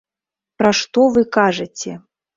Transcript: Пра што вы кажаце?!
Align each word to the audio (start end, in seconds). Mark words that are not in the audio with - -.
Пра 0.61 0.71
што 0.79 1.05
вы 1.17 1.23
кажаце?! 1.37 1.93